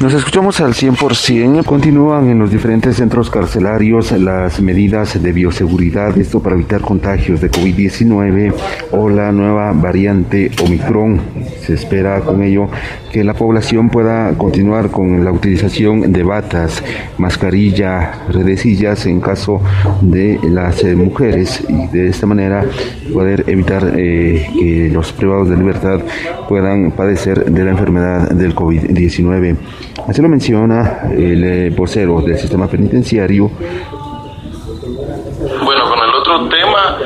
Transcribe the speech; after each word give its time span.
Nos 0.00 0.14
escuchamos 0.14 0.58
al 0.62 0.72
100%. 0.72 1.62
Continúan 1.62 2.30
en 2.30 2.38
los 2.38 2.50
diferentes 2.50 2.96
centros 2.96 3.28
carcelarios 3.28 4.12
las 4.12 4.58
medidas 4.62 5.22
de 5.22 5.30
bioseguridad, 5.30 6.16
esto 6.16 6.40
para 6.40 6.56
evitar 6.56 6.80
contagios 6.80 7.42
de 7.42 7.50
COVID-19 7.50 8.54
o 8.92 9.10
la 9.10 9.30
nueva 9.30 9.72
variante 9.72 10.50
Omicron. 10.64 11.20
Se 11.60 11.74
espera 11.74 12.20
con 12.20 12.42
ello 12.42 12.68
que 13.12 13.24
la 13.24 13.34
población 13.34 13.90
pueda 13.90 14.36
continuar 14.36 14.90
con 14.90 15.24
la 15.24 15.32
utilización 15.32 16.12
de 16.12 16.22
batas, 16.22 16.82
mascarilla, 17.18 18.12
redecillas 18.28 19.06
en 19.06 19.20
caso 19.20 19.60
de 20.00 20.38
las 20.42 20.82
eh, 20.84 20.94
mujeres 20.94 21.64
y 21.68 21.86
de 21.88 22.08
esta 22.08 22.26
manera 22.26 22.64
poder 23.12 23.44
evitar 23.46 23.92
eh, 23.96 24.48
que 24.58 24.90
los 24.92 25.12
privados 25.12 25.48
de 25.48 25.56
libertad 25.56 26.00
puedan 26.48 26.92
padecer 26.92 27.44
de 27.44 27.64
la 27.64 27.70
enfermedad 27.70 28.30
del 28.30 28.54
COVID-19. 28.54 29.56
Así 30.06 30.22
lo 30.22 30.28
menciona 30.28 31.02
el 31.12 31.44
eh, 31.44 31.70
vocero 31.70 32.20
del 32.20 32.38
sistema 32.38 32.66
penitenciario. 32.66 33.50
Bueno, 35.64 35.84
con 35.88 35.98
el 35.98 36.14
otro 36.14 36.48
tema, 36.48 36.98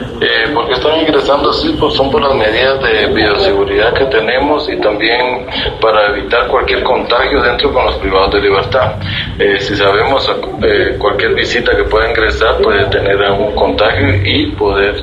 eh, 0.55 0.61
porque 0.65 0.73
están 0.75 1.01
ingresando 1.01 1.51
así, 1.51 1.75
pues 1.79 1.95
son 1.95 2.11
por 2.11 2.23
las 2.23 2.35
medidas 2.35 2.81
de 2.83 3.07
bioseguridad 3.07 3.93
que 3.95 4.05
tenemos 4.07 4.69
y 4.71 4.77
también 4.77 5.47
para 5.81 6.09
evitar 6.11 6.47
cualquier 6.49 6.83
contagio 6.83 7.43
dentro 7.43 7.73
con 7.73 7.85
los 7.87 7.97
privados 7.97 8.33
de 8.35 8.41
libertad. 8.41 8.95
Eh, 9.39 9.59
si 9.61 9.77
sabemos 9.77 10.31
eh, 10.63 10.97
cualquier 10.99 11.35
visita 11.35 11.77
que 11.77 11.85
pueda 11.85 12.09
ingresar 12.09 12.59
puede 12.59 12.85
tener 12.87 13.23
algún 13.23 13.55
contagio 13.55 14.15
y 14.25 14.47
poder 14.53 14.95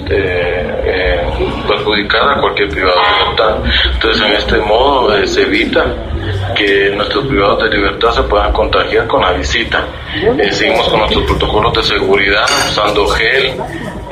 perjudicar 1.67 2.37
a 2.37 2.41
cualquier 2.41 2.69
privado 2.69 2.95
de 2.95 3.23
libertad. 3.23 3.55
Entonces, 3.93 4.21
en 4.21 4.31
este 4.33 4.57
modo 4.57 5.25
se 5.25 5.41
evita 5.41 5.85
que 6.55 6.91
nuestros 6.95 7.25
privados 7.25 7.63
de 7.63 7.77
libertad 7.77 8.11
se 8.11 8.23
puedan 8.23 8.51
contagiar 8.53 9.07
con 9.07 9.21
la 9.21 9.31
visita. 9.33 9.85
Eh, 10.13 10.51
seguimos 10.51 10.87
con 10.89 10.99
nuestros 10.99 11.25
protocolos 11.25 11.73
de 11.73 11.83
seguridad, 11.83 12.45
usando 12.69 13.07
gel, 13.07 13.53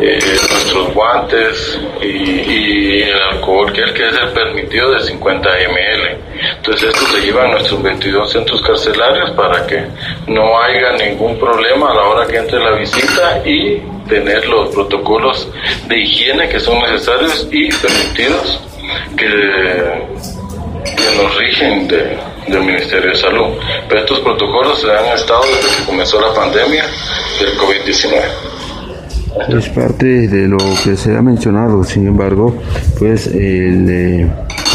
eh, 0.01 0.19
nuestros 0.51 0.93
guantes 0.93 1.79
y, 2.01 3.01
el 3.01 3.21
alcohol 3.33 3.71
que 3.73 3.83
es 3.83 3.91
que 3.91 4.07
es 4.07 4.13
el 4.13 4.29
permitido 4.29 4.91
de 4.91 5.01
50 5.01 5.49
ml. 5.49 6.17
Entonces 6.57 6.89
esto 6.89 7.05
se 7.11 7.21
lleva 7.21 7.43
a 7.43 7.47
nuestros 7.47 7.81
22 7.81 8.31
centros 8.31 8.61
carcelarios 8.61 9.31
para 9.31 9.65
que 9.67 9.83
no 10.27 10.59
haya 10.61 10.93
ningún 10.93 11.37
problema 11.37 11.91
a 11.91 11.95
la 11.95 12.01
hora 12.03 12.27
que 12.27 12.37
entre 12.37 12.59
la 12.59 12.71
visita 12.71 13.41
y 13.45 13.81
tener 14.07 14.47
los 14.47 14.69
protocolos 14.69 15.47
de 15.87 15.99
higiene 15.99 16.49
que 16.49 16.59
son 16.59 16.79
necesarios 16.81 17.47
y 17.51 17.69
permitidos 17.69 18.61
que 19.17 19.99
que 20.83 21.17
nos 21.21 21.37
rigen 21.37 21.87
del 21.87 22.61
Ministerio 22.61 23.11
de 23.11 23.17
Salud. 23.17 23.47
Pero 23.87 24.01
estos 24.01 24.19
protocolos 24.19 24.81
se 24.81 24.91
han 24.91 25.05
estado 25.07 25.41
desde 25.43 25.77
que 25.77 25.85
comenzó 25.85 26.19
la 26.19 26.33
pandemia 26.33 26.85
del 27.39 27.57
COVID-19. 27.57 28.58
Es 29.47 29.69
parte 29.69 30.27
de 30.27 30.47
lo 30.47 30.57
que 30.83 30.95
se 30.95 31.15
ha 31.15 31.21
mencionado, 31.21 31.83
sin 31.83 32.07
embargo, 32.07 32.55
pues 32.99 33.27
el 33.27 33.89
eh, 33.89 34.27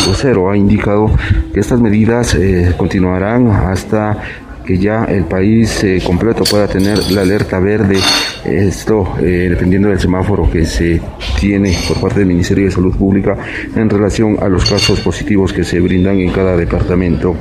vocero 0.07 0.51
ha 0.51 0.57
indicado 0.57 1.11
que 1.53 1.61
estas 1.61 1.81
medidas 1.81 2.35
eh, 2.35 2.73
continuarán 2.77 3.49
hasta 3.49 4.19
que 4.65 4.79
ya 4.79 5.05
el 5.05 5.25
país 5.25 5.85
eh, 5.85 6.03
completo 6.05 6.43
pueda 6.45 6.67
tener 6.67 6.99
la 7.13 7.21
alerta 7.21 7.61
verde, 7.61 7.99
esto 8.45 9.15
dependiendo 9.21 9.89
del 9.89 10.01
semáforo 10.01 10.51
que 10.51 10.65
se 10.65 11.01
tiene 11.39 11.77
por 11.87 12.01
parte 12.01 12.21
del 12.21 12.29
Ministerio 12.29 12.65
de 12.65 12.71
Salud 12.71 12.97
Pública 12.97 13.37
en 13.77 13.89
relación 13.89 14.39
a 14.41 14.49
los 14.49 14.69
casos 14.69 15.01
positivos 15.01 15.53
que 15.53 15.65
se 15.65 15.81
brindan 15.81 16.19
en 16.19 16.31
cada 16.31 16.57
departamento. 16.57 17.37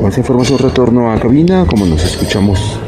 Más 0.00 0.16
información 0.16 0.58
retorno 0.58 1.12
a 1.12 1.20
cabina, 1.20 1.64
como 1.66 1.84
nos 1.86 2.04
escuchamos. 2.04 2.81